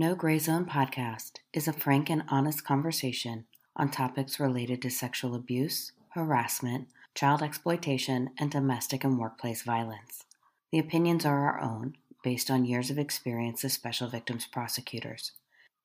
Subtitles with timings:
[0.00, 5.34] No Gray Zone podcast is a frank and honest conversation on topics related to sexual
[5.34, 6.86] abuse, harassment,
[7.16, 10.22] child exploitation, and domestic and workplace violence.
[10.70, 15.32] The opinions are our own, based on years of experience as special victims prosecutors.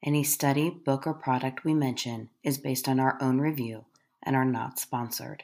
[0.05, 3.86] Any study, book, or product we mention is based on our own review
[4.21, 5.41] and are not sponsored.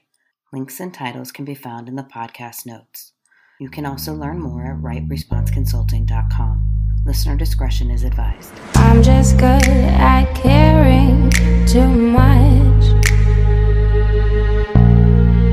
[0.53, 3.13] Links and titles can be found in the podcast notes.
[3.59, 6.78] You can also learn more at rightresponseconsulting.com.
[7.05, 8.51] Listener discretion is advised.
[8.75, 11.29] I'm just good at caring
[11.65, 12.83] too much.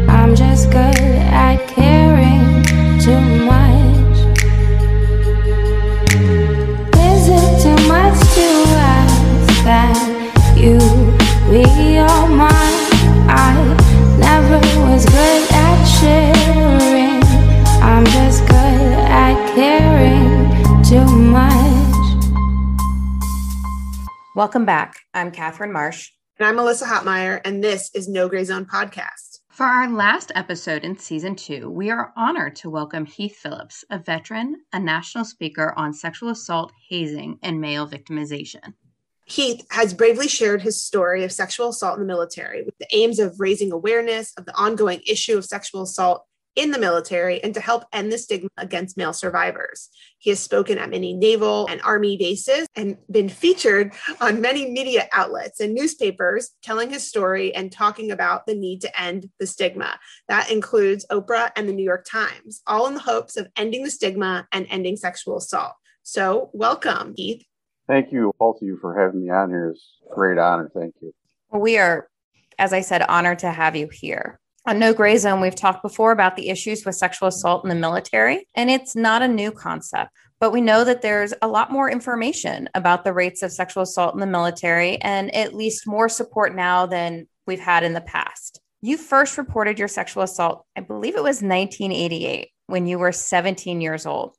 [0.08, 2.15] I'm just good at caring
[24.36, 25.00] Welcome back.
[25.14, 26.10] I'm Catherine Marsh.
[26.38, 29.38] And I'm Melissa Hotmeyer, and this is No Gray Zone Podcast.
[29.48, 33.98] For our last episode in season two, we are honored to welcome Heath Phillips, a
[33.98, 38.74] veteran, a national speaker on sexual assault, hazing, and male victimization.
[39.24, 43.18] Heath has bravely shared his story of sexual assault in the military with the aims
[43.18, 47.60] of raising awareness of the ongoing issue of sexual assault in the military and to
[47.60, 49.90] help end the stigma against male survivors.
[50.18, 55.06] He has spoken at many naval and army bases and been featured on many media
[55.12, 59.98] outlets and newspapers telling his story and talking about the need to end the stigma.
[60.28, 63.90] That includes Oprah and the New York Times, all in the hopes of ending the
[63.90, 65.74] stigma and ending sexual assault.
[66.02, 67.44] So, welcome, Heath.
[67.88, 69.70] Thank you, both of you, for having me on here.
[69.70, 70.70] It's a great honor.
[70.74, 71.12] Thank you.
[71.50, 72.08] Well, we are,
[72.58, 74.40] as I said, honored to have you here.
[74.68, 77.76] On No Gray Zone, we've talked before about the issues with sexual assault in the
[77.76, 80.10] military, and it's not a new concept.
[80.40, 84.14] But we know that there's a lot more information about the rates of sexual assault
[84.14, 88.60] in the military, and at least more support now than we've had in the past.
[88.82, 93.80] You first reported your sexual assault, I believe it was 1988, when you were 17
[93.80, 94.34] years old.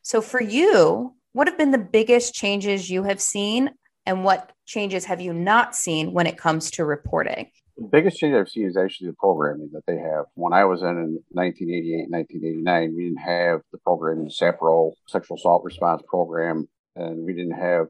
[0.00, 3.72] So, for you, what have been the biggest changes you have seen,
[4.06, 7.50] and what changes have you not seen when it comes to reporting?
[7.80, 10.26] The biggest change I've seen is actually the programming that they have.
[10.34, 15.38] When I was in, in 1988, 1989, we didn't have the program, programming, SAPRO, Sexual
[15.38, 17.86] Assault Response Program, and we didn't have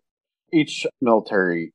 [0.53, 1.73] each military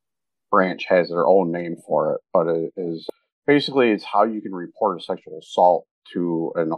[0.50, 3.06] branch has their own name for it, but it is
[3.46, 6.72] basically it's how you can report a sexual assault to an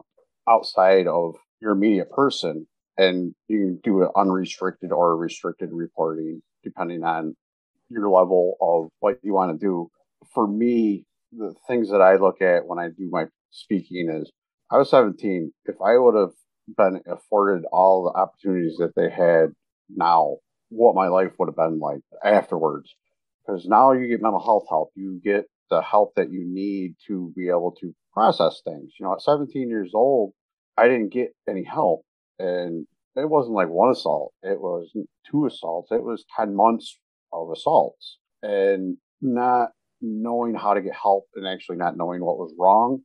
[0.50, 2.66] outside of your immediate person,
[2.98, 7.36] and you can do an unrestricted or restricted reporting depending on
[7.90, 9.88] your level of what you want to do.
[10.34, 14.32] For me, the things that I look at when I do my speaking is
[14.72, 15.52] I was 17.
[15.66, 16.34] If I would have
[16.76, 19.54] been afforded all the opportunities that they had
[19.90, 20.38] now,
[20.70, 22.94] what my life would have been like afterwards.
[23.46, 27.32] Because now you get mental health help, you get the help that you need to
[27.36, 28.94] be able to process things.
[29.00, 30.34] You know, at 17 years old,
[30.78, 32.02] I didn't get any help.
[32.40, 34.92] And it wasn't like one assault, it was
[35.30, 37.00] two assaults, it was 10 months
[37.34, 38.18] of assaults.
[38.44, 39.70] And not
[40.02, 43.02] knowing how to get help and actually not knowing what was wrong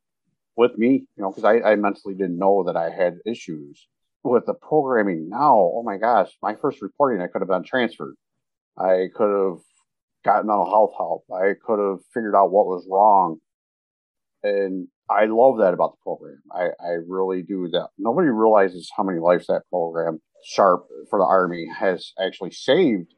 [0.57, 3.89] with me, you know, because I, I mentally didn't know that I had issues.
[4.25, 8.15] With the programming now, oh my gosh, my first reporting, I could have been transferred.
[8.79, 9.59] I could have
[10.25, 11.25] gotten mental health help.
[11.33, 13.39] I could have figured out what was wrong.
[14.45, 16.41] And I love that about the program.
[16.53, 17.89] I, I really do that.
[17.99, 23.13] Nobody realizes how many lives that program, SHARP for the Army, has actually saved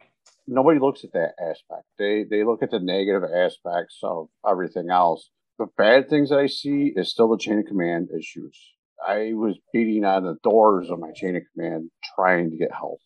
[0.47, 1.84] nobody looks at that aspect.
[1.99, 5.31] They they look at the negative aspects of everything else.
[5.59, 8.59] The bad things I see is still the chain of command issues.
[9.06, 13.00] I was beating on the doors of my chain of command trying to get help,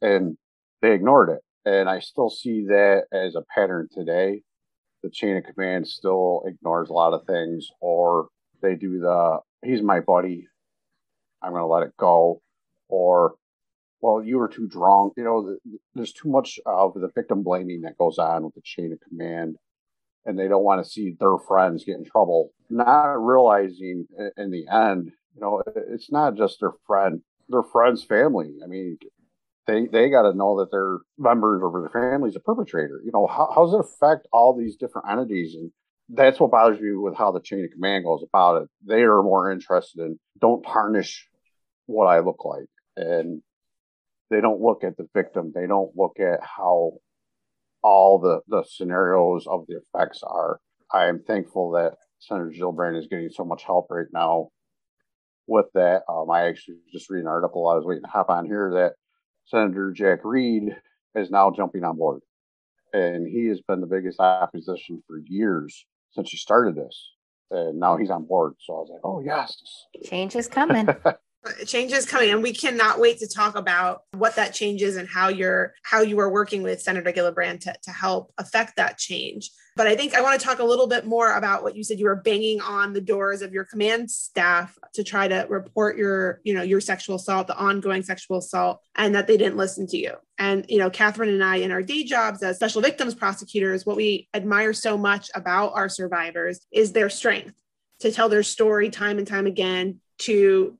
[0.00, 0.36] and
[0.82, 1.40] they ignored it.
[1.64, 4.42] And I still see that as a pattern today.
[5.02, 8.28] The chain of command still ignores a lot of things, or
[8.62, 10.48] they do the "he's my buddy,
[11.42, 12.42] I'm going to let it go,"
[12.88, 13.36] or
[14.00, 15.14] well, you were too drunk.
[15.16, 15.56] You know,
[15.94, 19.56] there's too much of the victim blaming that goes on with the chain of command,
[20.24, 22.52] and they don't want to see their friends get in trouble.
[22.70, 24.06] Not realizing
[24.36, 28.54] in the end, you know, it's not just their friend, their friend's family.
[28.62, 28.98] I mean,
[29.66, 33.00] they they got to know that their members or their family is a perpetrator.
[33.04, 35.54] You know, how, how does it affect all these different entities?
[35.54, 35.72] And
[36.08, 38.68] that's what bothers me with how the chain of command goes about it.
[38.86, 41.28] They are more interested in don't tarnish
[41.86, 43.42] what I look like and
[44.30, 45.52] they don't look at the victim.
[45.54, 46.94] They don't look at how
[47.82, 50.60] all the, the scenarios of the effects are.
[50.92, 54.48] I am thankful that Senator Gillibrand is getting so much help right now
[55.46, 56.02] with that.
[56.08, 58.94] Um, I actually just read an article I was waiting to hop on here that
[59.46, 60.76] Senator Jack Reed
[61.14, 62.20] is now jumping on board.
[62.92, 67.10] And he has been the biggest opposition for years since he started this.
[67.50, 68.54] And now he's on board.
[68.60, 69.86] So I was like, oh, yes.
[70.04, 70.88] Change is coming.
[71.64, 75.08] change is coming and we cannot wait to talk about what that change is and
[75.08, 79.50] how you're how you are working with senator gillibrand to, to help affect that change.
[79.76, 81.98] But i think i want to talk a little bit more about what you said
[81.98, 86.40] you were banging on the doors of your command staff to try to report your
[86.44, 89.96] you know your sexual assault the ongoing sexual assault and that they didn't listen to
[89.96, 90.14] you.
[90.38, 93.96] And you know catherine and i in our day jobs as special victims prosecutors what
[93.96, 97.54] we admire so much about our survivors is their strength
[98.00, 100.78] to tell their story time and time again to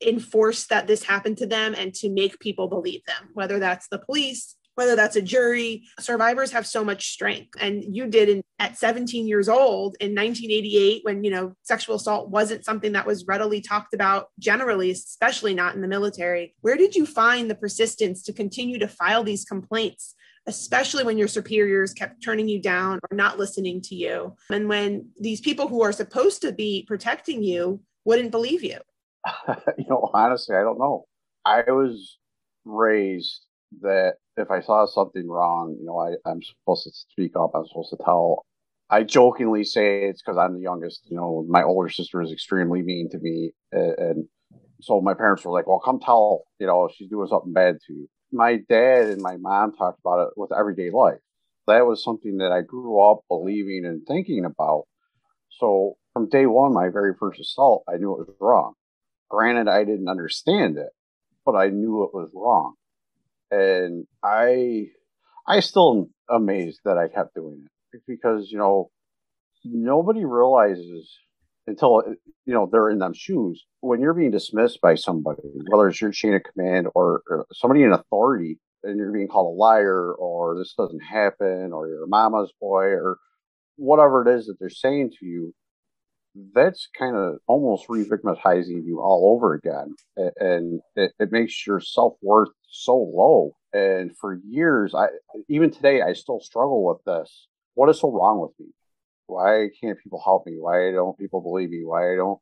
[0.00, 3.98] enforce that this happened to them and to make people believe them, whether that's the
[3.98, 5.82] police, whether that's a jury.
[5.98, 7.50] Survivors have so much strength.
[7.60, 12.30] And you did in, at 17 years old in 1988 when, you know, sexual assault
[12.30, 16.54] wasn't something that was readily talked about generally, especially not in the military.
[16.60, 20.14] Where did you find the persistence to continue to file these complaints?
[20.46, 24.34] especially when your superiors kept turning you down or not listening to you.
[24.50, 28.78] And when these people who are supposed to be protecting you wouldn't believe you?
[29.78, 31.04] you know, honestly, I don't know.
[31.44, 32.18] I was
[32.64, 33.46] raised
[33.80, 37.52] that if I saw something wrong, you know, I, I'm supposed to speak up.
[37.54, 38.44] I'm supposed to tell.
[38.90, 41.02] I jokingly say it's because I'm the youngest.
[41.10, 44.24] You know, my older sister is extremely mean to me, and, and
[44.80, 46.44] so my parents were like, "Well, come tell.
[46.58, 50.28] You know, she's doing something bad to you." My dad and my mom talked about
[50.28, 51.18] it with everyday life.
[51.66, 54.84] That was something that I grew up believing and thinking about.
[55.50, 58.72] So from day one, my very first assault, I knew it was wrong.
[59.30, 60.88] Granted, I didn't understand it,
[61.46, 62.74] but I knew it was wrong.
[63.52, 64.86] And I,
[65.46, 68.90] I still am amazed that I kept doing it because, you know,
[69.64, 71.08] nobody realizes
[71.68, 72.02] until,
[72.44, 73.64] you know, they're in them shoes.
[73.78, 77.84] When you're being dismissed by somebody, whether it's your chain of command or, or somebody
[77.84, 82.52] in authority, and you're being called a liar or this doesn't happen or you're mama's
[82.60, 83.18] boy or
[83.76, 85.54] whatever it is that they're saying to you,
[86.54, 89.94] that's kind of almost re-victimizing you all over again.
[90.16, 93.56] And it, it makes your self-worth so low.
[93.72, 95.08] And for years i
[95.48, 97.48] even today i still struggle with this.
[97.74, 98.72] What is so wrong with me?
[99.26, 100.56] Why can't people help me?
[100.58, 101.84] Why don't people believe me?
[101.84, 102.38] Why don't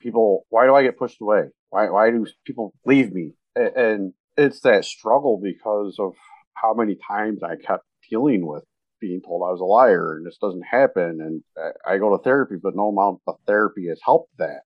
[0.00, 1.44] people why do i get pushed away?
[1.68, 3.32] Why why do people leave me?
[3.54, 6.14] And it's that struggle because of
[6.54, 8.64] how many times i kept dealing with
[9.00, 11.18] being told I was a liar and this doesn't happen.
[11.20, 11.42] And
[11.86, 14.60] I go to therapy, but no amount of therapy has helped that.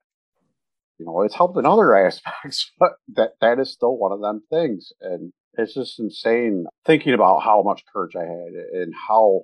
[0.98, 4.42] You know, it's helped in other aspects, but that that is still one of them
[4.50, 4.92] things.
[5.00, 9.42] And it's just insane thinking about how much courage I had and how,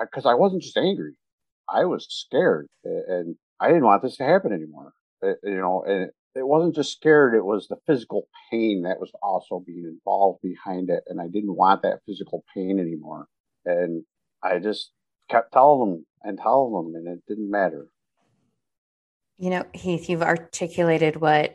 [0.00, 1.14] because I, I, wasn't just angry,
[1.68, 4.92] I was scared and I didn't want this to happen anymore.
[5.22, 9.10] It, you know, and it wasn't just scared, it was the physical pain that was
[9.22, 11.02] also being involved behind it.
[11.08, 13.26] And I didn't want that physical pain anymore.
[13.64, 14.04] And
[14.42, 14.90] I just
[15.28, 17.88] kept telling them and telling them, and it didn't matter.
[19.38, 21.54] You know, Heath, you've articulated what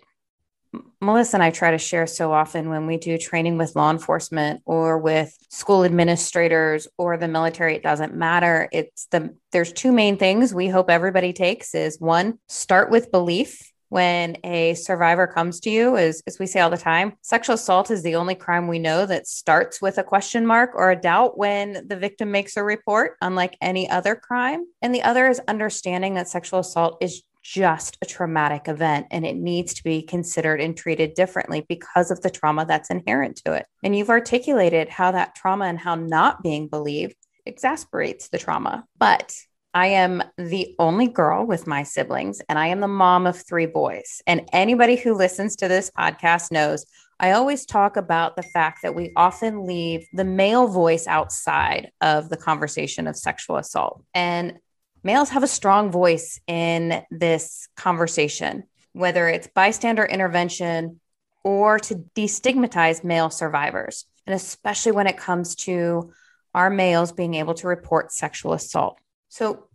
[1.00, 4.62] Melissa and I try to share so often when we do training with law enforcement
[4.66, 7.76] or with school administrators or the military.
[7.76, 8.68] It doesn't matter.
[8.72, 13.72] It's the there's two main things we hope everybody takes is one, start with belief
[13.90, 17.92] when a survivor comes to you is as we say all the time sexual assault
[17.92, 21.38] is the only crime we know that starts with a question mark or a doubt
[21.38, 24.66] when the victim makes a report unlike any other crime.
[24.82, 29.36] And the other is understanding that sexual assault is just a traumatic event and it
[29.36, 33.68] needs to be considered and treated differently because of the trauma that's inherent to it.
[33.84, 37.16] And you've articulated how that trauma and how not being believed
[37.46, 38.86] exasperates the trauma.
[38.98, 39.36] But
[39.76, 43.66] I am the only girl with my siblings, and I am the mom of three
[43.66, 44.22] boys.
[44.26, 46.86] And anybody who listens to this podcast knows
[47.20, 52.30] I always talk about the fact that we often leave the male voice outside of
[52.30, 54.02] the conversation of sexual assault.
[54.14, 54.60] And
[55.04, 58.64] males have a strong voice in this conversation,
[58.94, 61.02] whether it's bystander intervention
[61.44, 66.14] or to destigmatize male survivors, and especially when it comes to
[66.54, 68.98] our males being able to report sexual assault.
[69.36, 69.68] So,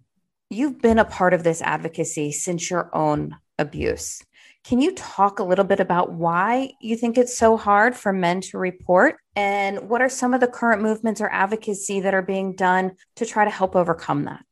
[0.49, 4.23] you've been a part of this advocacy since your own abuse.
[4.65, 8.41] Can you talk a little bit about why you think it's so hard for men
[8.41, 9.17] to report?
[9.37, 13.27] And what are some of the current movements or advocacy that are being done to
[13.27, 14.47] try to help overcome that?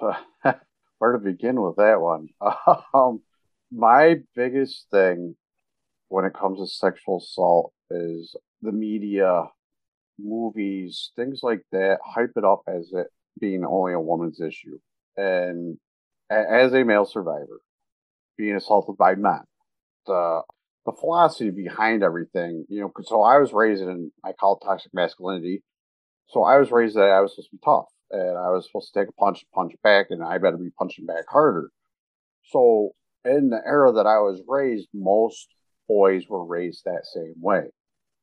[0.98, 2.30] Where to begin with that one?
[2.92, 3.22] Um,
[3.70, 5.36] my biggest thing
[6.08, 9.44] when it comes to sexual assault is the media,
[10.18, 13.06] movies, things like that hype it up as it
[13.38, 14.78] being only a woman's issue.
[15.16, 15.78] And
[16.30, 17.60] as a male survivor,
[18.36, 19.42] being assaulted by men,
[20.06, 20.42] the
[20.86, 24.94] the philosophy behind everything, you know, so I was raised in, I call it toxic
[24.94, 25.62] masculinity.
[26.28, 28.92] So I was raised that I was supposed to be tough and I was supposed
[28.92, 31.70] to take a punch, punch back, and I better be punching back harder.
[32.44, 32.92] So
[33.24, 35.48] in the era that I was raised, most
[35.88, 37.68] boys were raised that same way.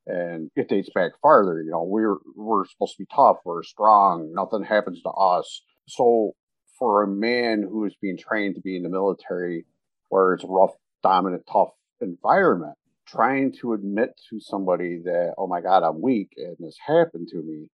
[0.08, 4.32] And it dates back farther, you know, we're we're supposed to be tough, we're strong,
[4.34, 5.62] nothing happens to us.
[5.88, 6.32] So
[6.80, 9.66] for a man who is being trained to be in the military
[10.10, 10.72] where it's a rough,
[11.04, 16.56] dominant, tough environment, trying to admit to somebody that, oh my God, I'm weak and
[16.60, 17.70] this happened to me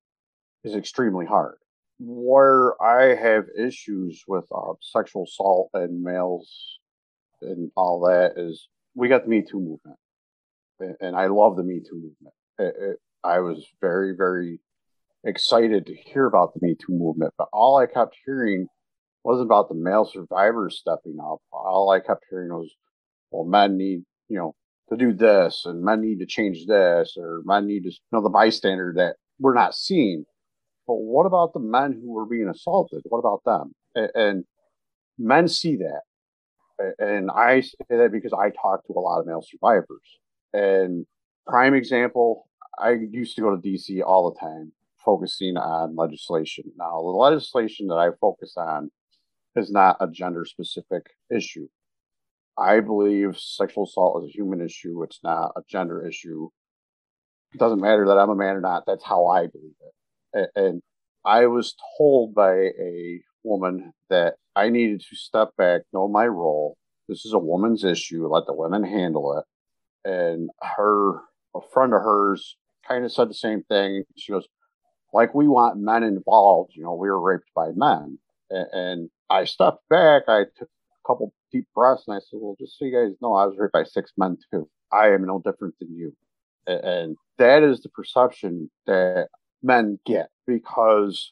[0.64, 1.58] is extremely hard.
[2.00, 6.80] Where I have issues with uh, sexual assault and males
[7.42, 9.98] and all that is we got the Me Too movement.
[11.00, 12.36] And I love the Me Too movement.
[12.60, 14.60] It, it, I was very, very
[15.24, 18.68] excited to hear about the Me Too movement, but all I kept hearing
[19.24, 21.40] wasn't about the male survivors stepping up.
[21.52, 22.70] All I kept hearing was,
[23.32, 24.56] well, men need, you know,
[24.90, 28.22] to do this and men need to change this or men need to, you know,
[28.22, 30.26] the bystander that we're not seeing.
[30.86, 33.02] But what about the men who were being assaulted?
[33.06, 33.74] What about them?
[33.96, 34.46] And, and
[35.18, 36.02] men see that.
[37.00, 40.20] And I say that because I talk to a lot of male survivors.
[40.54, 41.06] And
[41.48, 42.48] prime example,
[42.80, 44.72] I used to go to DC all the time,
[45.04, 46.66] focusing on legislation.
[46.78, 48.92] Now, the legislation that I focus on
[49.56, 51.68] is not a gender specific issue.
[52.58, 55.02] I believe sexual assault is a human issue.
[55.04, 56.50] It's not a gender issue.
[57.54, 58.84] It doesn't matter that I'm a man or not.
[58.86, 59.76] That's how I believe
[60.34, 60.50] it.
[60.56, 60.82] And
[61.26, 66.78] I was told by a woman that I needed to step back, know my role.
[67.08, 68.28] This is a woman's issue.
[68.28, 69.46] Let the women handle it.
[70.06, 71.16] And her,
[71.56, 72.58] a friend of hers,
[72.88, 74.04] kind of said the same thing.
[74.18, 74.48] She goes,
[75.14, 76.72] like we want men involved.
[76.76, 78.18] You know, we were raped by men.
[78.50, 80.24] And I stepped back.
[80.28, 83.34] I took a couple deep breaths and I said, well, just so you guys know,
[83.34, 84.70] I was raped by six men too.
[84.92, 86.16] I am no different than you.
[86.68, 89.28] And that is the perception that
[89.62, 91.32] men get because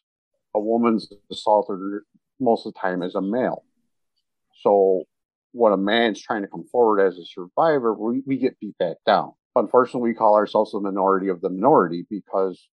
[0.55, 1.79] a woman's assaulted
[2.39, 3.63] most of the time is a male.
[4.61, 5.03] So
[5.51, 8.97] when a man's trying to come forward as a survivor, we, we get beat back
[9.05, 9.33] down.
[9.55, 12.67] Unfortunately, we call ourselves the minority of the minority because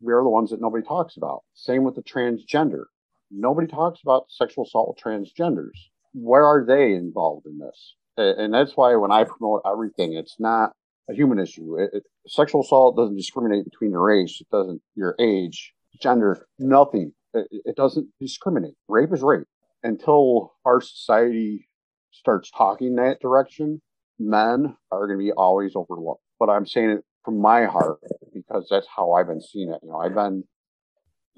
[0.00, 1.42] we are the ones that nobody talks about.
[1.54, 2.84] Same with the transgender.
[3.30, 5.78] Nobody talks about sexual assault with transgenders.
[6.12, 7.94] Where are they involved in this?
[8.16, 10.72] And that's why when I promote everything, it's not
[11.08, 11.78] a human issue.
[11.78, 14.40] It, it, sexual assault doesn't discriminate between your race.
[14.40, 17.14] It doesn't your age, gender, nothing.
[17.32, 18.74] It, it doesn't discriminate.
[18.86, 19.46] Rape is rape.
[19.82, 21.68] Until our society
[22.12, 23.80] starts talking that direction,
[24.18, 26.22] men are going to be always overlooked.
[26.38, 27.98] But I'm saying it from my heart
[28.32, 29.80] because that's how I've been seeing it.
[29.82, 30.44] You know, I've been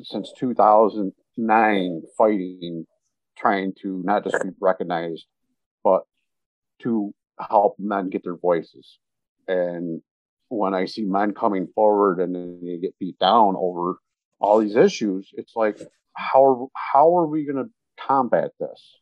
[0.02, 2.87] since 2009 fighting,
[3.37, 5.26] trying to not just be recognized,
[5.83, 6.02] but
[6.83, 8.99] to help men get their voices.
[9.47, 10.00] And
[10.49, 13.99] when I see men coming forward and then they get beat down over
[14.40, 15.78] all these issues, it's like,
[16.14, 18.99] how are, how are we going to combat this?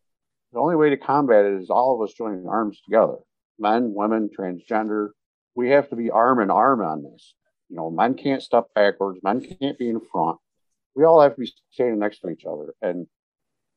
[0.52, 3.16] The only way to combat it is all of us joining arms together
[3.58, 5.10] men, women, transgender.
[5.54, 7.34] We have to be arm in arm on this.
[7.68, 10.38] You know, men can't step backwards, men can't be in front.
[10.94, 12.74] We all have to be standing next to each other.
[12.82, 13.06] And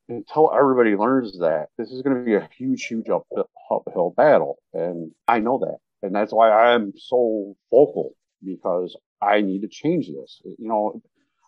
[0.08, 4.58] until everybody learns that, this is going to be a huge, huge uphill battle.
[4.72, 5.78] And I know that.
[6.02, 8.12] And that's why I'm so vocal
[8.44, 10.40] because I need to change this.
[10.44, 11.00] You know,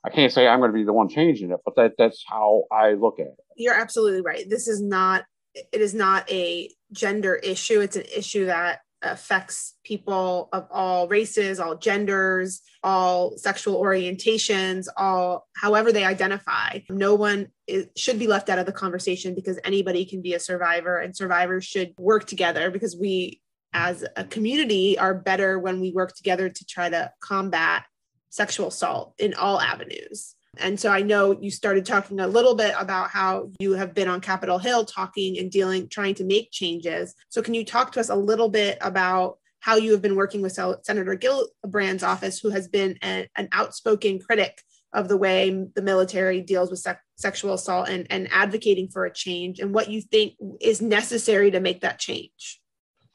[0.08, 2.64] I can't say I'm going to be the one changing it, but that that's how
[2.72, 3.36] I look at it.
[3.56, 4.48] You're absolutely right.
[4.48, 5.24] This is not
[5.54, 7.80] it is not a gender issue.
[7.80, 15.46] It's an issue that affects people of all races, all genders, all sexual orientations, all
[15.56, 16.80] however they identify.
[16.88, 20.40] No one is, should be left out of the conversation because anybody can be a
[20.40, 23.40] survivor and survivors should work together because we
[23.74, 27.84] as a community are better when we work together to try to combat
[28.30, 30.34] sexual assault in all avenues.
[30.56, 34.08] And so I know you started talking a little bit about how you have been
[34.08, 37.14] on Capitol Hill talking and dealing, trying to make changes.
[37.28, 40.40] So can you talk to us a little bit about how you have been working
[40.40, 45.82] with Senator Gillibrand's office, who has been a, an outspoken critic of the way the
[45.82, 46.84] military deals with
[47.16, 51.60] sexual assault and, and advocating for a change, and what you think is necessary to
[51.60, 52.60] make that change?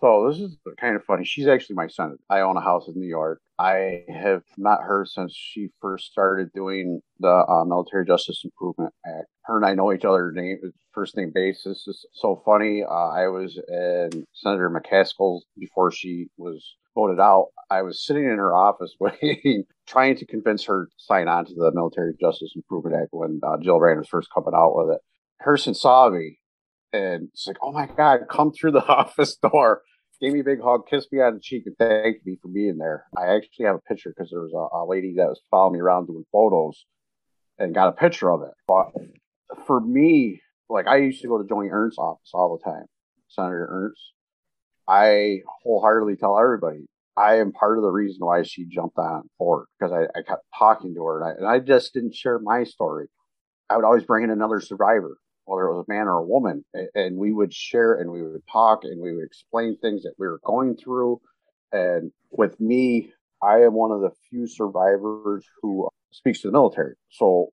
[0.03, 1.23] So this is kind of funny.
[1.23, 2.17] She's actually my son.
[2.29, 3.39] I own a house in New York.
[3.57, 9.27] I have met her since she first started doing the uh, Military Justice Improvement Act.
[9.45, 10.57] Her and I know each other name
[10.91, 11.85] first name basis.
[11.87, 12.83] It's so funny.
[12.83, 17.51] Uh, I was in Senator McCaskill's before she was voted out.
[17.71, 21.53] I was sitting in her office waiting, trying to convince her to sign on to
[21.53, 25.01] the Military Justice Improvement Act when uh, Gillibrand was first coming out with it.
[25.41, 26.39] Kirsten saw me
[26.91, 29.81] and it's like, oh my God, come through the office door
[30.23, 32.77] gave me a big hug, kissed me on the cheek, and thanked me for being
[32.77, 33.05] there.
[33.17, 35.79] I actually have a picture because there was a, a lady that was following me
[35.81, 36.85] around doing photos
[37.59, 38.53] and got a picture of it.
[38.67, 38.91] But
[39.67, 42.85] for me, like I used to go to Joni Ernst's office all the time,
[43.27, 44.01] Senator Ernst.
[44.87, 49.67] I wholeheartedly tell everybody I am part of the reason why she jumped on board
[49.77, 52.63] because I, I kept talking to her and I, and I just didn't share my
[52.63, 53.07] story.
[53.69, 56.63] I would always bring in another survivor, whether it was a man or a woman,
[56.95, 60.27] and, we would share and we would talk and we would explain things that we
[60.27, 61.19] were going through.
[61.71, 66.95] And with me, I am one of the few survivors who speaks to the military.
[67.09, 67.49] So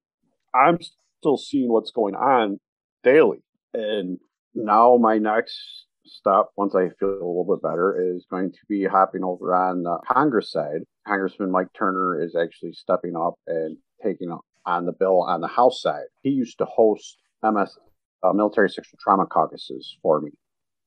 [0.54, 0.78] I'm
[1.20, 2.58] still seeing what's going on
[3.02, 3.42] daily.
[3.74, 4.18] And
[4.54, 8.84] now my next stop, once I feel a little bit better, is going to be
[8.84, 10.80] hopping over on the Congress side.
[11.06, 15.80] Congressman Mike Turner is actually stepping up and taking on the bill on the House
[15.82, 16.04] side.
[16.22, 17.76] He used to host MST
[18.34, 20.30] military sexual trauma caucuses for me.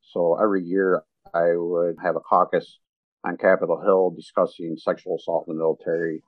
[0.01, 2.79] So every year I would have a caucus
[3.23, 6.21] on Capitol Hill discussing sexual assault in the military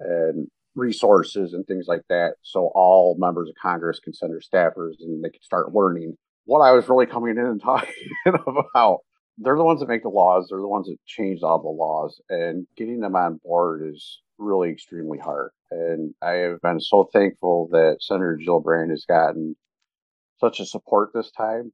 [0.00, 2.34] and resources and things like that.
[2.42, 6.60] So all members of Congress can send their staffers and they can start learning what
[6.60, 7.92] I was really coming in and talking
[8.26, 9.00] about.
[9.38, 10.48] They're the ones that make the laws.
[10.48, 14.70] They're the ones that change all the laws, and getting them on board is really
[14.70, 15.50] extremely hard.
[15.72, 19.56] And I have been so thankful that Senator Gillibrand has gotten
[20.38, 21.72] such a support this time.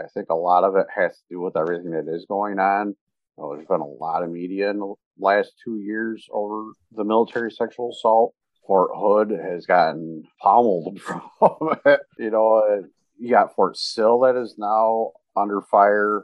[0.00, 2.88] I think a lot of it has to do with everything that is going on.
[2.88, 2.94] You
[3.38, 7.50] know, there's been a lot of media in the last two years over the military
[7.50, 8.34] sexual assault.
[8.66, 11.00] Fort Hood has gotten pummeled
[11.38, 12.00] from it.
[12.18, 12.84] You know,
[13.18, 16.22] you got Fort Sill that is now under fire.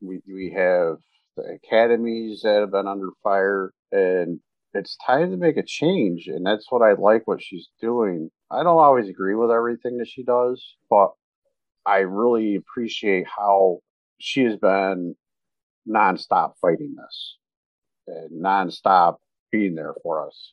[0.00, 0.96] We we have
[1.36, 4.40] the academies that have been under fire, and
[4.74, 6.26] it's time to make a change.
[6.26, 8.30] And that's what I like what she's doing.
[8.50, 11.12] I don't always agree with everything that she does, but
[11.84, 13.80] I really appreciate how
[14.18, 15.16] she has been
[15.88, 17.36] nonstop fighting this
[18.06, 19.16] and nonstop
[19.50, 20.52] being there for us.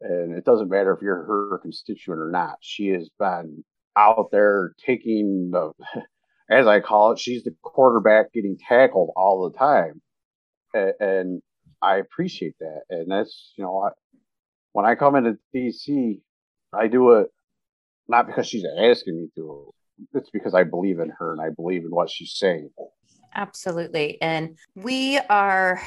[0.00, 2.56] And it doesn't matter if you're her constituent or not.
[2.60, 3.64] She has been
[3.96, 5.72] out there taking the,
[6.50, 10.00] as I call it, she's the quarterback getting tackled all the time.
[10.74, 11.42] And,
[11.82, 12.82] I appreciate that.
[12.90, 13.90] And that's, you know, I,
[14.72, 16.20] when I come into DC,
[16.72, 17.28] I do it
[18.08, 19.72] not because she's asking me to.
[20.14, 22.70] It's because I believe in her and I believe in what she's saying.
[23.34, 24.20] Absolutely.
[24.20, 25.80] And we are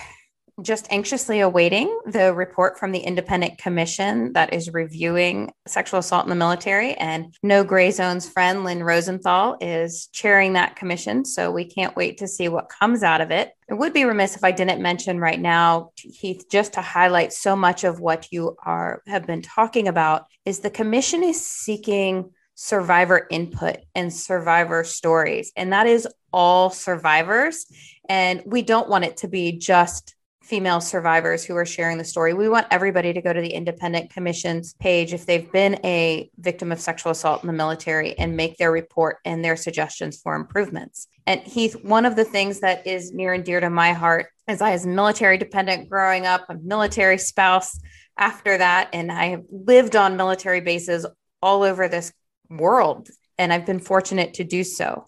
[0.62, 6.30] just anxiously awaiting the report from the independent commission that is reviewing sexual assault in
[6.30, 6.94] the military.
[6.94, 11.26] And No Gray Zone's friend, Lynn Rosenthal, is chairing that commission.
[11.26, 13.52] So we can't wait to see what comes out of it.
[13.68, 17.56] It would be remiss if I didn't mention right now, Heath, just to highlight so
[17.56, 23.28] much of what you are have been talking about, is the commission is seeking survivor
[23.30, 25.52] input and survivor stories.
[25.58, 27.66] And that is all survivors.
[28.08, 32.36] And we don't want it to be just female survivors who are sharing the story.
[32.36, 36.72] We want everybody to go to the independent commission's page if they've been a victim
[36.72, 41.08] of sexual assault in the military and make their report and their suggestions for improvements.
[41.26, 44.62] And Heath, one of the things that is near and dear to my heart is
[44.62, 47.80] I was military dependent growing up, a military spouse
[48.16, 51.08] after that, and I have lived on military bases
[51.42, 52.14] all over this
[52.52, 53.10] world.
[53.40, 55.08] And I've been fortunate to do so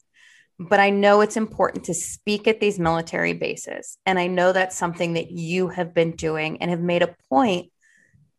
[0.60, 3.98] but I know it's important to speak at these military bases.
[4.06, 7.72] And I know that's something that you have been doing and have made a point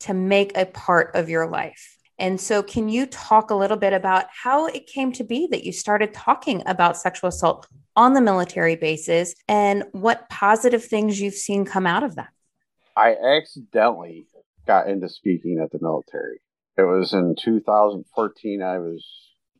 [0.00, 1.96] to make a part of your life.
[2.20, 5.64] And so, can you talk a little bit about how it came to be that
[5.64, 11.34] you started talking about sexual assault on the military bases and what positive things you've
[11.34, 12.30] seen come out of that?
[12.96, 14.26] I accidentally
[14.66, 16.40] got into speaking at the military.
[16.76, 18.62] It was in 2014.
[18.62, 19.06] I was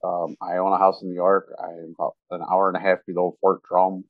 [0.05, 1.49] um, I own a house in New York.
[1.63, 4.05] I'm about an hour and a half below Fort Drum.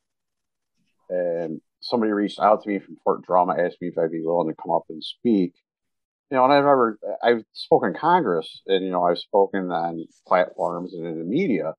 [1.11, 4.22] And somebody reached out to me from Fort Drum, and asked me if I'd be
[4.22, 5.55] willing to come up and speak.
[6.31, 10.92] You know, and I've ever, I've spoken Congress and, you know, I've spoken on platforms
[10.92, 11.72] and in the media,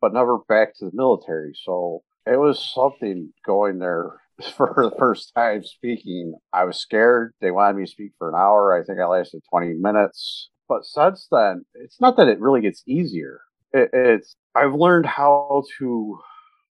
[0.00, 1.52] but never back to the military.
[1.64, 4.20] So it was something going there
[4.56, 6.34] for the first time speaking.
[6.52, 7.34] I was scared.
[7.40, 8.72] They wanted me to speak for an hour.
[8.72, 10.50] I think I lasted 20 minutes.
[10.68, 13.40] But since then, it's not that it really gets easier
[13.72, 16.18] it, it's I've learned how to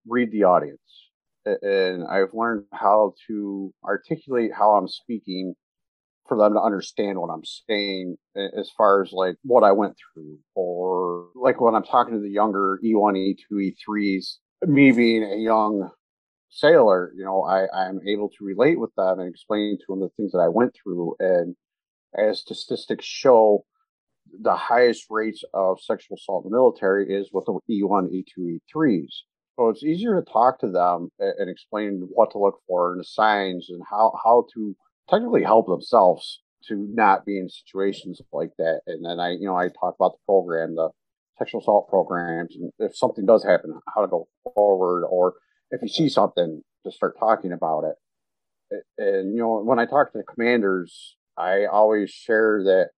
[0.08, 0.80] read the audience,
[1.46, 5.56] and I've learned how to articulate how I'm speaking
[6.28, 10.38] for them to understand what I'm saying as far as like what I went through
[10.56, 14.36] or like when I'm talking to the younger E1, E2, E3s,
[14.68, 15.90] me being a young
[16.50, 20.10] sailor, you know, I, I'm able to relate with them and explain to them the
[20.18, 21.16] things that I went through.
[21.20, 21.56] And
[22.18, 23.66] as statistics show,
[24.42, 29.12] the highest rates of sexual assault in the military is with the E1, E2, E3s.
[29.58, 33.06] So it's easier to talk to them and, explain what to look for and the
[33.06, 34.76] signs and how, how to
[35.10, 38.82] technically help themselves to not be in situations like that.
[38.86, 40.90] And then I, you know, I talk about the program, the
[41.40, 45.36] sexual assault programs, and if something does happen, how to go forward, or
[45.72, 48.84] if you see something, to start talking about it.
[48.98, 52.90] And you know, when I talk to the commanders, I always share that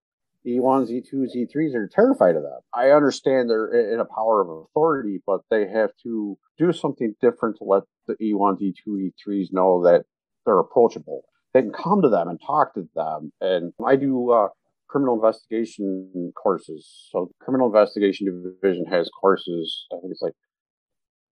[0.57, 2.59] E1s, E2s, E3s are terrified of them.
[2.73, 7.57] I understand they're in a power of authority, but they have to do something different
[7.57, 10.05] to let the E1s, E2, E3s know that
[10.45, 11.23] they're approachable.
[11.53, 13.31] They can come to them and talk to them.
[13.41, 14.49] And I do uh,
[14.88, 17.07] criminal investigation courses.
[17.12, 18.27] So the criminal investigation
[18.62, 19.88] division has courses.
[19.93, 20.33] I think it's like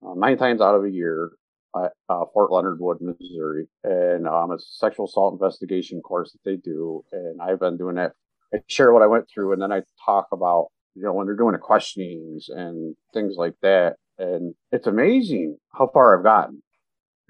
[0.06, 1.32] uh, nine times out of a year
[1.76, 6.44] at uh, Fort Leonard Wood, Missouri, and um, it's a sexual assault investigation course that
[6.44, 7.04] they do.
[7.12, 8.12] And I've been doing that.
[8.54, 11.36] I share what I went through, and then I talk about you know when they're
[11.36, 13.96] doing the questionings and things like that.
[14.18, 16.62] And it's amazing how far I've gotten.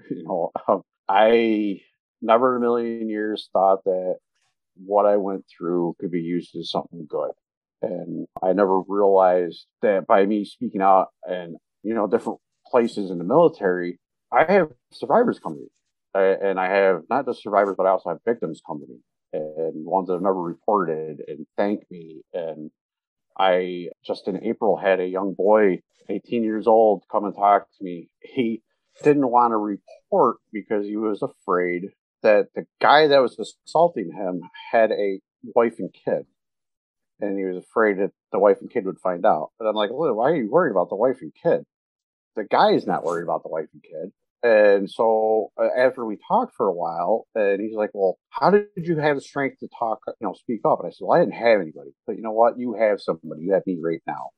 [0.09, 1.81] You know, um, I
[2.21, 4.15] never in a million years thought that
[4.75, 7.31] what I went through could be used as something good.
[7.81, 13.17] And I never realized that by me speaking out and, you know, different places in
[13.17, 13.99] the military,
[14.31, 15.67] I have survivors coming.
[16.13, 18.99] and I have not just survivors, but I also have victims me
[19.33, 22.21] and ones that have never reported and thank me.
[22.33, 22.71] And
[23.37, 27.83] I just in April had a young boy, 18 years old, come and talk to
[27.83, 28.09] me.
[28.21, 28.61] He
[29.03, 31.89] didn't want to report because he was afraid
[32.21, 35.19] that the guy that was assaulting him had a
[35.55, 36.25] wife and kid.
[37.21, 39.51] And he was afraid that the wife and kid would find out.
[39.59, 41.63] And I'm like, why are you worried about the wife and kid?
[42.35, 44.11] The guy is not worried about the wife and kid.
[44.41, 48.67] And so uh, after we talked for a while, and he's like, well, how did
[48.75, 50.79] you have the strength to talk, you know, speak up?
[50.79, 52.57] And I said, well, I didn't have anybody, but you know what?
[52.57, 53.41] You have somebody.
[53.41, 54.29] You have me right now.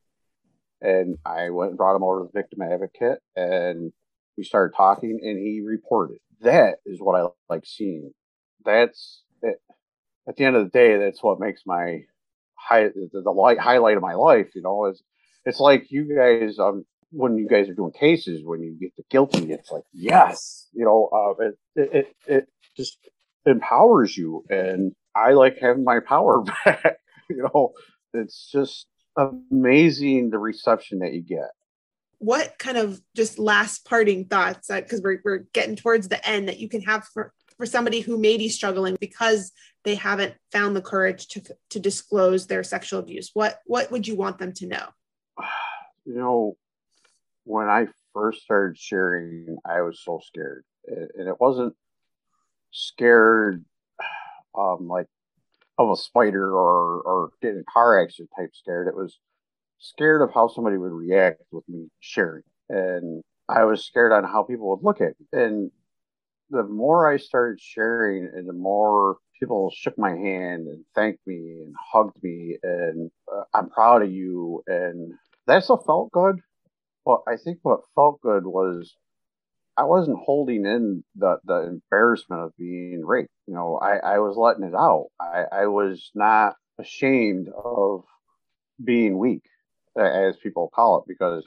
[0.81, 3.93] And I went and brought him over to the victim advocate and
[4.35, 8.11] we started talking and he reported that is what I like seeing.
[8.65, 9.61] That's it.
[10.27, 12.01] At the end of the day, that's what makes my
[12.55, 14.49] high the, the light highlight of my life.
[14.55, 15.01] You know, is
[15.45, 19.04] it's like you guys um when you guys are doing cases when you get the
[19.10, 22.97] guilty, it's like yes, you know, uh, it, it it just
[23.45, 26.97] empowers you, and I like having my power back.
[27.30, 27.74] you know,
[28.13, 31.50] it's just amazing the reception that you get.
[32.19, 36.60] What kind of just last parting thoughts because we're, we're getting towards the end that
[36.60, 39.52] you can have for for somebody who may be struggling because
[39.84, 43.32] they haven't found the courage to to disclose their sexual abuse.
[43.34, 44.88] What what would you want them to know?
[46.04, 46.58] You know
[47.51, 51.73] when i first started sharing i was so scared and it wasn't
[52.71, 53.63] scared
[54.57, 55.07] um like
[55.77, 59.17] of a spider or or getting a car accident type scared it was
[59.81, 62.43] scared of how somebody would react with me sharing.
[62.69, 65.25] And I was scared on how people would look at me.
[65.33, 65.71] And
[66.49, 71.61] the more I started sharing and the more people shook my hand and thanked me
[71.63, 74.63] and hugged me and uh, I'm proud of you.
[74.67, 75.13] And
[75.47, 76.39] that still felt good.
[77.05, 78.95] But I think what felt good was
[79.77, 83.31] I wasn't holding in the, the embarrassment of being raped.
[83.47, 85.07] You know, I, I was letting it out.
[85.19, 88.03] I, I was not ashamed of
[88.83, 89.43] being weak
[89.97, 91.43] as people call it, because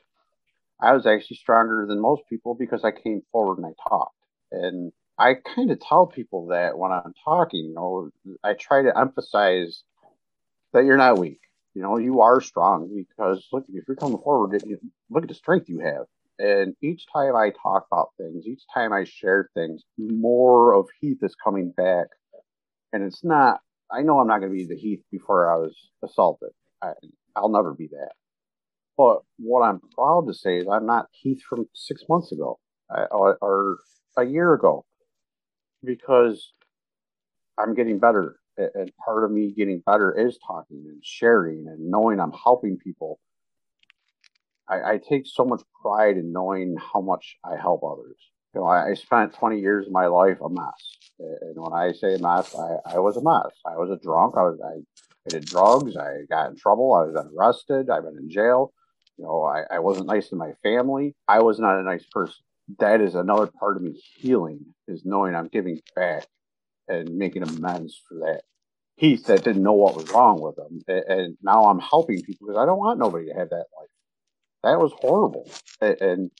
[0.80, 4.16] I was actually stronger than most people because I came forward and I talked.
[4.52, 8.10] And I kind of tell people that when I'm talking, you know,
[8.42, 9.82] I try to emphasize
[10.72, 11.40] that you're not weak.
[11.74, 14.62] You know, you are strong because look, if you're coming forward,
[15.10, 16.06] look at the strength you have.
[16.38, 21.18] And each time I talk about things, each time I share things, more of Heath
[21.22, 22.06] is coming back.
[22.92, 23.60] And it's not,
[23.90, 26.50] I know I'm not going to be the Heath before I was assaulted.
[26.82, 26.92] I,
[27.36, 28.12] I'll never be that.
[28.96, 32.58] But what I'm proud to say is I'm not Heath from six months ago
[33.10, 33.78] or, or
[34.16, 34.84] a year ago
[35.84, 36.52] because
[37.58, 38.36] I'm getting better.
[38.56, 43.18] And part of me getting better is talking and sharing and knowing I'm helping people.
[44.68, 48.16] I, I take so much pride in knowing how much I help others.
[48.54, 50.98] You know, I, I spent 20 years of my life a mess.
[51.18, 53.52] And when I say mess, I, I was a mess.
[53.66, 54.34] I was a drunk.
[54.36, 54.78] I was I,
[55.26, 55.96] I did drugs.
[55.96, 56.92] I got in trouble.
[56.94, 57.90] I was arrested.
[57.90, 58.72] I've been in jail.
[59.16, 61.14] You know, I, I wasn't nice to my family.
[61.28, 62.36] I was not a nice person.
[62.78, 66.26] That is another part of me healing is knowing I'm giving back
[66.88, 68.42] and making amends for that.
[68.96, 70.80] Heath that didn't know what was wrong with him.
[71.08, 73.88] And, now I'm helping people because I don't want nobody to have that life.
[74.62, 75.50] That was horrible.
[75.80, 76.30] And, and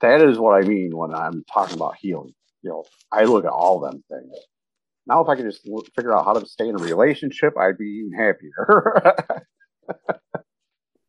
[0.00, 2.34] that is what I mean when I'm talking about healing.
[2.62, 4.32] You know, I look at all them things.
[5.06, 8.04] Now, if I could just figure out how to stay in a relationship, I'd be
[8.06, 9.14] even happier.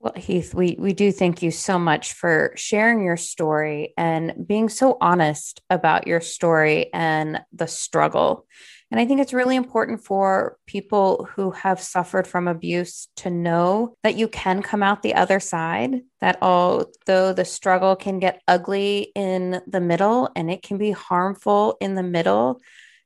[0.05, 4.69] Well, Heath, we, we do thank you so much for sharing your story and being
[4.69, 8.45] so honest about your story and the struggle.
[8.95, 13.97] And I think it's really important for people who have suffered from abuse to know
[14.03, 19.11] that you can come out the other side, that although the struggle can get ugly
[19.13, 22.61] in the middle and it can be harmful in the middle,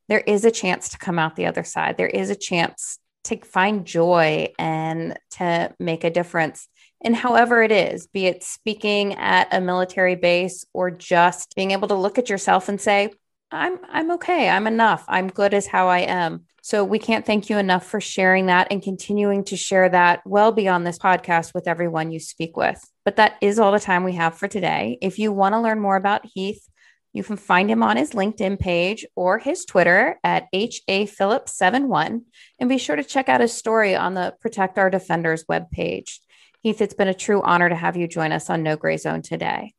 [0.09, 1.97] there is a chance to come out the other side.
[1.97, 6.67] There is a chance to find joy and to make a difference
[7.01, 11.87] And however it is, be it speaking at a military base or just being able
[11.87, 13.11] to look at yourself and say,
[13.51, 14.49] I'm I'm okay.
[14.49, 15.03] I'm enough.
[15.07, 16.45] I'm good as how I am.
[16.61, 20.51] So we can't thank you enough for sharing that and continuing to share that well
[20.51, 22.79] beyond this podcast with everyone you speak with.
[23.05, 24.97] But that is all the time we have for today.
[25.01, 26.67] If you want to learn more about Heath,
[27.11, 32.21] you can find him on his LinkedIn page or his Twitter at HA Phillips71
[32.59, 36.19] and be sure to check out his story on the Protect Our Defenders webpage.
[36.61, 39.23] Heath, it's been a true honor to have you join us on No Gray Zone
[39.23, 39.73] today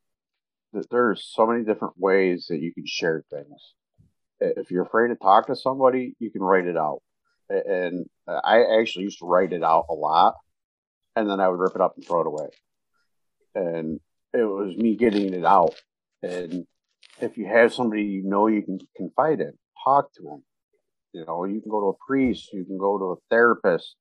[0.90, 3.74] there's so many different ways that you can share things.
[4.40, 7.02] If you're afraid to talk to somebody, you can write it out.
[7.48, 10.36] And I actually used to write it out a lot,
[11.16, 12.48] and then I would rip it up and throw it away.
[13.54, 14.00] And
[14.32, 15.74] it was me getting it out.
[16.22, 16.66] And
[17.20, 19.52] if you have somebody you know you can confide in,
[19.84, 20.44] talk to them.
[21.12, 23.96] You know, you can go to a priest, you can go to a therapist.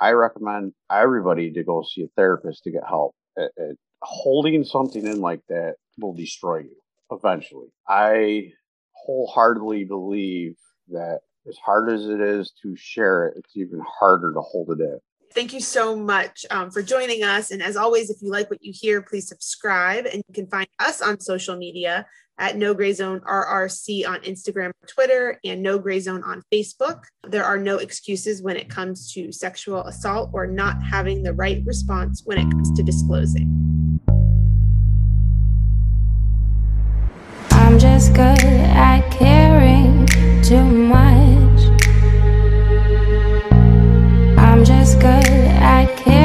[0.00, 3.14] I recommend everybody to go see a therapist to get help.
[3.36, 6.76] It, it, holding something in like that will destroy you
[7.10, 7.68] eventually.
[7.88, 8.52] I
[8.92, 10.56] wholeheartedly believe
[10.88, 14.80] that as hard as it is to share it, it's even harder to hold it
[14.80, 14.98] in.
[15.32, 17.50] Thank you so much um, for joining us.
[17.50, 20.06] And as always, if you like what you hear, please subscribe.
[20.06, 22.06] And you can find us on social media
[22.38, 27.02] at No Gray Zone RRC on Instagram Twitter and No Gray Zone on Facebook.
[27.28, 31.62] There are no excuses when it comes to sexual assault or not having the right
[31.64, 33.65] response when it comes to disclosing.
[37.76, 40.06] I'm just good at caring
[40.42, 41.60] too much.
[44.38, 45.28] I'm just good
[45.60, 46.15] at caring.